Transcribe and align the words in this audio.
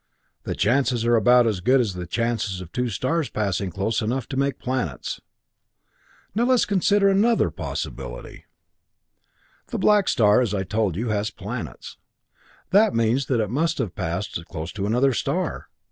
The 0.45 0.55
chances 0.55 1.05
are 1.05 1.15
about 1.15 1.45
as 1.45 1.59
good 1.59 1.79
as 1.79 1.93
the 1.93 2.07
chances 2.07 2.59
of 2.59 2.71
two 2.71 2.89
stars 2.89 3.29
passing 3.29 3.69
close 3.69 4.01
enough 4.01 4.27
to 4.29 4.35
make 4.35 4.57
planets. 4.57 5.21
"Now 6.33 6.45
let 6.45 6.55
us 6.55 6.65
consider 6.65 7.07
another 7.07 7.51
possibility. 7.51 8.45
"The 9.67 9.77
Black 9.77 10.07
Star, 10.09 10.41
as 10.41 10.55
I 10.55 10.63
told 10.63 10.95
you, 10.95 11.09
has 11.09 11.29
planets. 11.29 11.97
That 12.71 12.95
means 12.95 13.27
that 13.27 13.39
it 13.41 13.51
must 13.51 13.77
have 13.77 13.93
thus 13.93 14.05
passed 14.27 14.45
close 14.47 14.71
to 14.71 14.87
another 14.87 15.13
star. 15.13 15.69